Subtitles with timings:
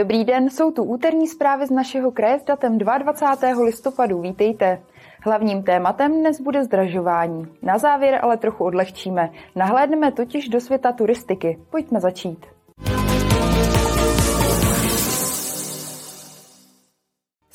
[0.00, 3.64] Dobrý den, jsou tu úterní zprávy z našeho kraje s datem 22.
[3.64, 4.20] listopadu.
[4.20, 4.82] Vítejte.
[5.24, 7.46] Hlavním tématem dnes bude zdražování.
[7.62, 9.30] Na závěr ale trochu odlehčíme.
[9.56, 11.58] Nahlédneme totiž do světa turistiky.
[11.70, 12.46] Pojďme začít.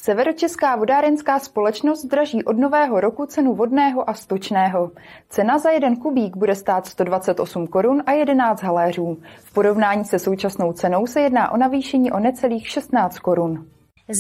[0.06, 4.92] Severočeská vodárenská společnost draží od nového roku cenu vodného a stočného.
[5.30, 9.18] Cena za jeden kubík bude stát 128 korun a 11 haléřů.
[9.44, 13.68] V porovnání se současnou cenou se jedná o navýšení o necelých 16 korun.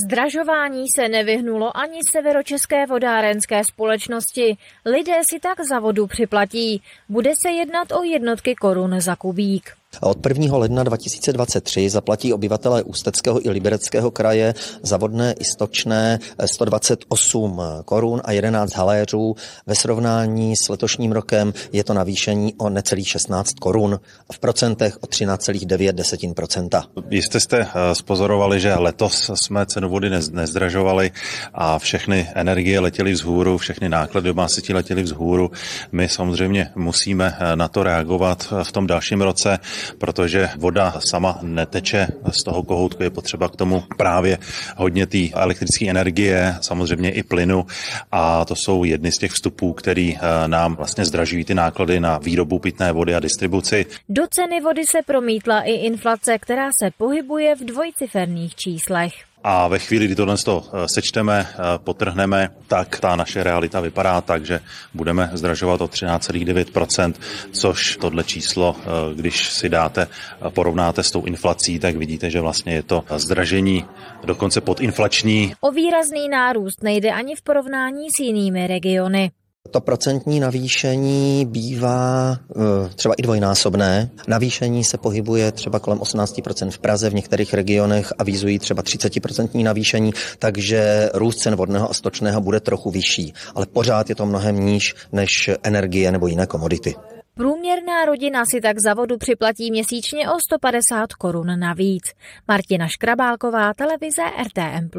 [0.05, 4.57] Zdražování se nevyhnulo ani severočeské vodárenské společnosti.
[4.85, 6.81] Lidé si tak za vodu připlatí.
[7.09, 9.71] Bude se jednat o jednotky korun za kubík.
[10.01, 10.57] Od 1.
[10.57, 18.31] ledna 2023 zaplatí obyvatelé Ústeckého i Libereckého kraje za vodné i stočné 128 korun a
[18.31, 19.35] 11 haléřů.
[19.67, 23.99] Ve srovnání s letošním rokem je to navýšení o necelých 16 korun,
[24.31, 31.11] v procentech o 13,9 Jistě jste eh, spozorovali, že letos jsme cenu vody nezdražovali
[31.53, 35.51] a všechny energie letěly vzhůru, všechny náklady domácností letěly vzhůru.
[35.91, 39.59] My samozřejmě musíme eh, na to reagovat v tom dalším roce
[39.97, 44.37] protože voda sama neteče z toho kohoutku, je potřeba k tomu právě
[44.77, 47.65] hodně té elektrické energie, samozřejmě i plynu
[48.11, 52.17] a to jsou jedny z těch vstupů, který eh, nám vlastně zdražují ty náklady na
[52.17, 53.85] výrobu pitné vody a distribuci.
[54.09, 59.13] Do ceny vody se promítla i inflace, která se pohybuje v dvojciferných číslech.
[59.47, 64.21] A ve chvíli, kdy tohle to eh, sečteme, eh, potrhneme, tak ta naše realita vypadá
[64.21, 64.59] tak, že
[64.93, 67.13] budeme zdražovat o 13,9%,
[67.51, 70.07] což tohle číslo, eh, když si dáte,
[70.49, 73.85] porovnáte s tou inflací, tak vidíte, že vlastně je to zdražení
[74.25, 75.53] dokonce podinflační.
[75.61, 79.31] O výrazný nárůst nejde ani v porovnání s jinými regiony.
[79.71, 84.09] To procentní navýšení bývá eh, třeba i dvojnásobné.
[84.27, 90.13] Navýšení se pohybuje třeba kolem 18% v Praze, v některých regionech avizují třeba 30% navýšení,
[90.39, 94.95] takže růst cen vodného a stočného bude trochu vyšší, ale pořád je to mnohem níž
[95.11, 96.95] než energie nebo jiné komodity.
[97.33, 102.03] Průměrná rodina si tak za vodu připlatí měsíčně o 150 korun navíc.
[102.47, 104.89] Martina Škrabálková, televize RTM+.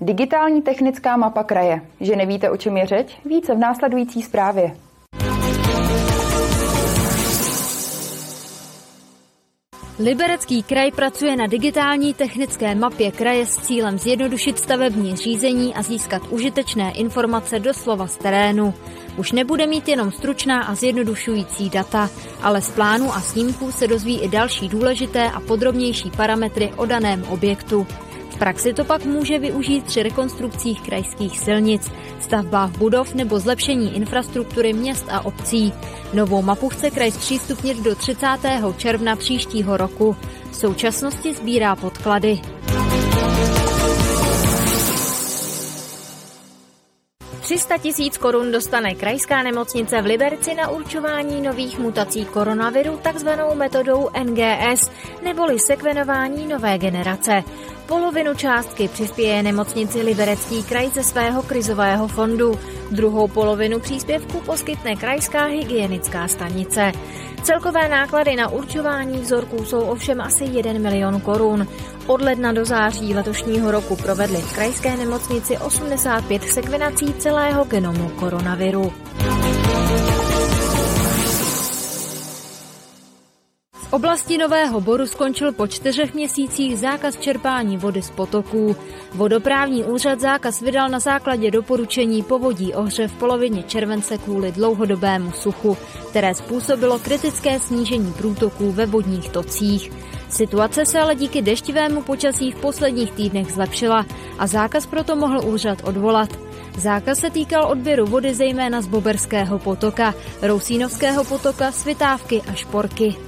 [0.00, 1.80] Digitální technická mapa kraje.
[2.00, 3.18] Že nevíte, o čem je řeč?
[3.24, 4.76] Více v následující zprávě.
[9.98, 16.22] Liberecký kraj pracuje na digitální technické mapě kraje s cílem zjednodušit stavební řízení a získat
[16.30, 18.74] užitečné informace doslova z terénu.
[19.16, 22.10] Už nebude mít jenom stručná a zjednodušující data,
[22.42, 27.24] ale z plánu a snímků se dozví i další důležité a podrobnější parametry o daném
[27.24, 27.86] objektu.
[28.38, 35.06] Praxi to pak může využít při rekonstrukcích krajských silnic, stavbách budov nebo zlepšení infrastruktury měst
[35.10, 35.72] a obcí.
[36.14, 38.26] Novou mapu chce kraj zpřístupnit do 30.
[38.76, 40.16] června příštího roku.
[40.50, 42.40] V současnosti sbírá podklady.
[47.46, 54.08] 300 tisíc korun dostane krajská nemocnice v Liberci na určování nových mutací koronaviru takzvanou metodou
[54.22, 54.90] NGS,
[55.22, 57.42] neboli sekvenování nové generace.
[57.86, 62.58] Polovinu částky přispěje nemocnici Liberecký kraj ze svého krizového fondu.
[62.90, 66.92] Druhou polovinu příspěvku poskytne krajská hygienická stanice.
[67.42, 71.68] Celkové náklady na určování vzorků jsou ovšem asi 1 milion korun.
[72.06, 78.92] Od ledna do září letošního roku provedli v krajské nemocnici 85 sekvenací celého genomu koronaviru.
[83.96, 88.76] Oblasti Nového Boru skončil po čtyřech měsících zákaz čerpání vody z potoků.
[89.14, 95.76] Vodoprávní úřad zákaz vydal na základě doporučení povodí ohře v polovině července kvůli dlouhodobému suchu,
[96.10, 99.92] které způsobilo kritické snížení průtoků ve vodních tocích.
[100.28, 104.06] Situace se ale díky deštivému počasí v posledních týdnech zlepšila
[104.38, 106.28] a zákaz proto mohl úřad odvolat.
[106.78, 113.25] Zákaz se týkal odběru vody zejména z Boberského potoka, Rousínovského potoka, Svitávky a Šporky.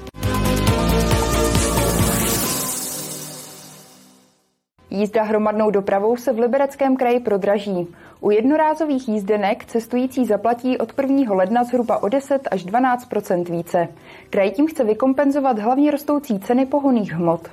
[4.98, 7.86] Jízda hromadnou dopravou se v Libereckém kraji prodraží.
[8.20, 11.34] U jednorázových jízdenek cestující zaplatí od 1.
[11.34, 13.88] ledna zhruba o 10 až 12% více.
[14.30, 17.48] Kraj tím chce vykompenzovat hlavně rostoucí ceny pohoných hmot.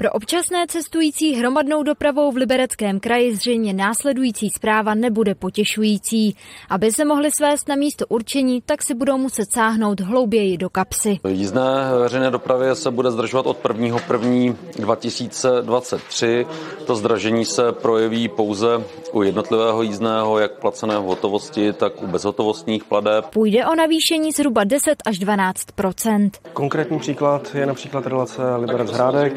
[0.00, 6.36] Pro občasné cestující hromadnou dopravou v Libereckém kraji zřejmě následující zpráva nebude potěšující.
[6.68, 11.18] Aby se mohli svést na místo určení, tak si budou muset sáhnout hlouběji do kapsy.
[11.28, 16.46] Jízdné veřejné dopravě se bude zdražovat od 1.1.2023.
[16.86, 18.68] To zdražení se projeví pouze
[19.12, 23.26] u jednotlivého jízdného, jak placeného v hotovosti, tak u bezhotovostních pladeb.
[23.26, 29.32] Půjde o navýšení zhruba 10 až 12% Konkrétní příklad je například relace Liberec Hrádek,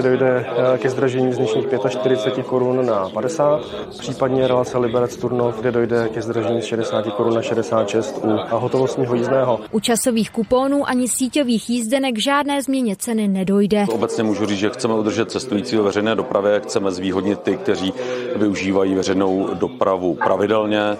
[0.00, 3.60] kde dojde eh, ke zdražení z dnešních 45 korun na 50,
[3.98, 9.14] případně relace Liberec Turnov, kde dojde ke zdražení z 60 korun na 66 u hotovostního
[9.14, 9.60] jízdného.
[9.70, 13.84] U časových kuponů ani síťových jízdenek žádné změně ceny nedojde.
[13.88, 17.92] Obecně můžu říct, že chceme udržet cestující ve veřejné dopravě, chceme zvýhodnit ty, kteří
[18.36, 20.96] využívají veřejnou dopravu pravidelně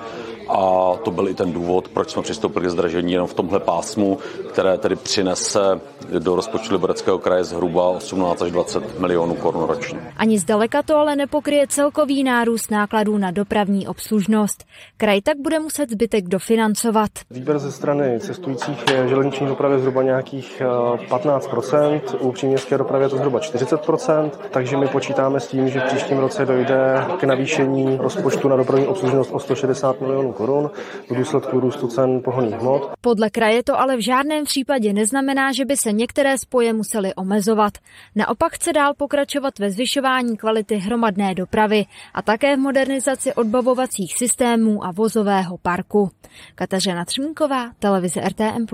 [0.51, 4.19] a to byl i ten důvod, proč jsme přistoupili k zdražení jenom v tomhle pásmu,
[4.49, 5.81] které tedy přinese
[6.19, 10.13] do rozpočtu Libereckého kraje zhruba 18 až 20 milionů korun ročně.
[10.17, 14.65] Ani zdaleka to ale nepokryje celkový nárůst nákladů na dopravní obslužnost.
[14.97, 17.11] Kraj tak bude muset zbytek dofinancovat.
[17.31, 20.63] Výběr ze strany cestujících je železniční dopravě zhruba nějakých
[21.09, 25.81] 15%, eh, u příměstské dopravy je to zhruba 40%, takže my počítáme s tím, že
[25.81, 30.71] v příštím roce dojde k navýšení rozpočtu na dopravní obslužnost o 160 milionů korun
[31.11, 32.91] v důsledku růstu cen pohonných hmot.
[33.01, 37.73] Podle kraje to ale v žádném případě neznamená, že by se některé spoje musely omezovat.
[38.17, 41.85] Naopak chce dál pokračovat ve zvyšování kvality hromadné dopravy
[42.15, 46.11] a také v modernizaci odbavovacích systémů a vozového parku.
[46.55, 48.67] Kateřina Třmínková, televize RTM+.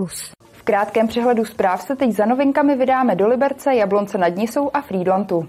[0.53, 4.81] V krátkém přehledu zpráv se teď za novinkami vydáme do Liberce, Jablonce nad Nisou a
[4.81, 5.49] Friedlandu.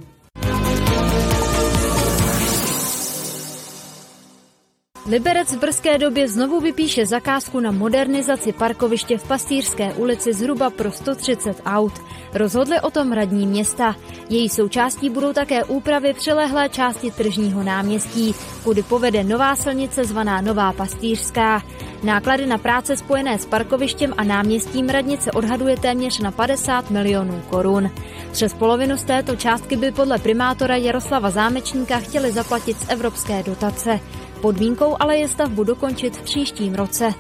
[5.09, 10.91] Liberec v brzké době znovu vypíše zakázku na modernizaci parkoviště v Pastýřské ulici zhruba pro
[10.91, 11.93] 130 aut.
[12.33, 13.95] Rozhodli o tom radní města.
[14.29, 20.73] Její součástí budou také úpravy přilehlé části tržního náměstí, kudy povede nová silnice zvaná Nová
[20.73, 21.63] Pastýřská.
[22.03, 27.91] Náklady na práce spojené s parkovištěm a náměstím radnice odhaduje téměř na 50 milionů korun.
[28.31, 33.99] Přes polovinu z této částky by podle primátora Jaroslava Zámečníka chtěli zaplatit z evropské dotace.
[34.41, 37.13] Podmínkou ale je stavbu dokončit v příštím roce.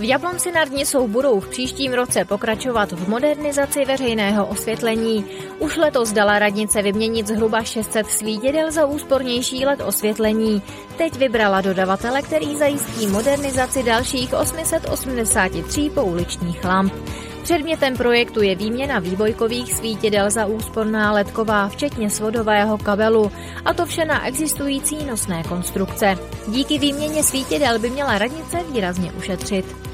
[0.00, 5.24] V Jablonci nad Nisou budou v příštím roce pokračovat v modernizaci veřejného osvětlení.
[5.58, 10.62] Už letos dala radnice vyměnit zhruba 600 svítědel za úspornější let osvětlení.
[10.98, 16.92] Teď vybrala dodavatele, který zajistí modernizaci dalších 883 pouličních lamp.
[17.42, 23.32] Předmětem projektu je výměna vývojkových svítidel za úsporná ledková, včetně svodového kabelu,
[23.64, 26.18] a to vše na existující nosné konstrukce.
[26.48, 29.89] Díky výměně svítidel by měla radnice výrazně ušetřit.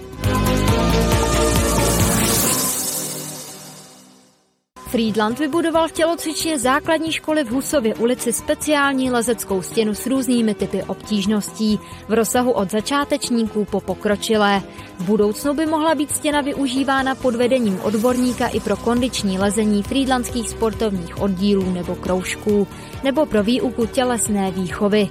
[4.97, 10.83] Friedland vybudoval v tělocvičně základní školy v Husově ulici speciální lezeckou stěnu s různými typy
[10.83, 14.63] obtížností v rozsahu od začátečníků po pokročilé.
[14.99, 20.49] V budoucnu by mohla být stěna využívána pod vedením odborníka i pro kondiční lezení friedlandských
[20.49, 22.69] sportovních oddílů nebo kroužků,
[23.05, 25.09] nebo pro výuku tělesné výchovy.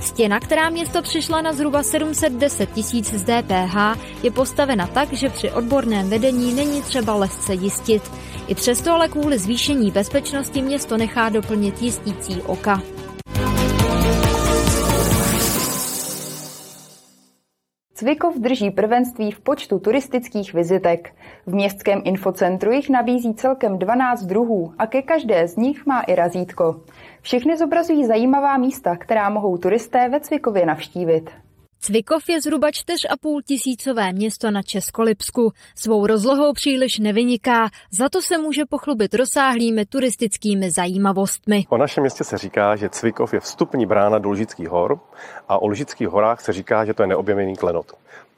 [0.00, 5.50] Stěna, která město přišla na zhruba 710 tisíc z DPH, je postavena tak, že při
[5.50, 8.02] odborném vedení není třeba lehce jistit.
[8.46, 12.82] I přesto ale kvůli zvýšení bezpečnosti město nechá doplnit jistící oka.
[17.96, 21.14] Cvikov drží prvenství v počtu turistických vizitek.
[21.46, 26.14] V městském infocentru jich nabízí celkem 12 druhů a ke každé z nich má i
[26.14, 26.80] razítko.
[27.22, 31.30] Všechny zobrazují zajímavá místa, která mohou turisté ve Cvikově navštívit.
[31.86, 35.52] Cvikov je zhruba 4,5 tisícové město na Českolipsku.
[35.74, 41.64] Svou rozlohou příliš nevyniká, za to se může pochlubit rozsáhlými turistickými zajímavostmi.
[41.68, 45.00] O našem městě se říká, že Cvikov je vstupní brána do Lžických hor
[45.48, 47.92] a o Lžických horách se říká, že to je neobjevený klenot.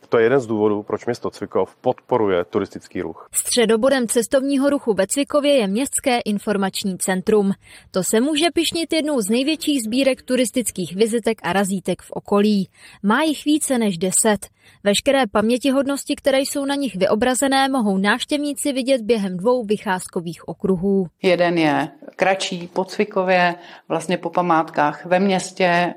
[0.08, 3.28] To je jeden z důvodů, proč město Cvikov podporuje turistický ruch.
[3.32, 7.52] Středobodem cestovního ruchu ve Cvikově je Městské informační centrum.
[7.90, 12.68] To se může pišnit jednou z největších sbírek turistických vizitek a razítek v okolí.
[13.02, 14.57] Má jich více než deset.
[14.84, 21.06] Veškeré pamětihodnosti, které jsou na nich vyobrazené, mohou návštěvníci vidět během dvou vycházkových okruhů.
[21.22, 23.54] Jeden je kratší po Cvikově,
[23.88, 25.94] vlastně po památkách ve městě eh,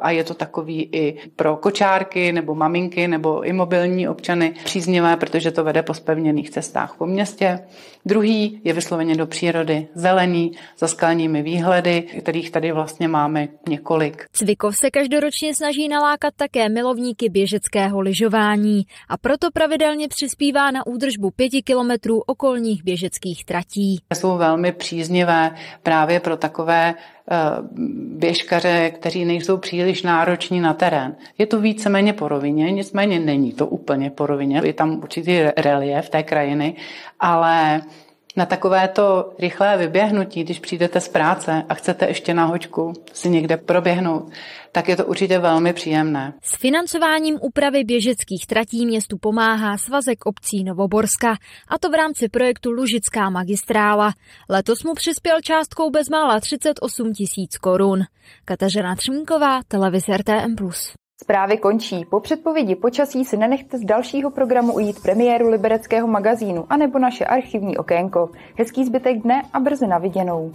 [0.00, 5.50] a je to takový i pro kočárky nebo maminky nebo i mobilní občany příznivé, protože
[5.50, 7.58] to vede po spevněných cestách po městě.
[8.06, 14.24] Druhý je vysloveně do přírody, zelený, za skalními výhledy, kterých tady vlastně máme několik.
[14.32, 21.30] Cvikov se každoročně snaží nalákat také milovníky běžeckého lyžování a proto pravidelně přispívá na údržbu
[21.30, 23.98] pěti kilometrů okolních běžeckých tratí.
[24.14, 27.36] Jsou velmi příznivé právě pro takové eh,
[28.18, 31.16] běžkaře, kteří nejsou příliš nároční na terén.
[31.38, 34.60] Je to víceméně po rovině, nicméně není to úplně po rovině.
[34.64, 36.76] Je tam určitý relief té krajiny,
[37.20, 37.82] ale
[38.40, 43.56] na takovéto rychlé vyběhnutí, když přijdete z práce a chcete ještě na hoďku si někde
[43.56, 44.32] proběhnout,
[44.72, 46.32] tak je to určitě velmi příjemné.
[46.42, 51.36] S financováním úpravy běžeckých tratí městu pomáhá Svazek obcí Novoborska,
[51.68, 54.12] a to v rámci projektu Lužická magistrála.
[54.48, 58.00] Letos mu přispěl částkou bezmála 38 tisíc korun.
[58.44, 60.56] Kateřina Třmínková, televize RTM+.
[61.24, 62.04] Zprávy končí.
[62.10, 67.76] Po předpovědi počasí si nenechte z dalšího programu ujít premiéru libereckého magazínu anebo naše archivní
[67.76, 68.30] okénko.
[68.58, 70.52] Hezký zbytek dne a brzy na viděnou.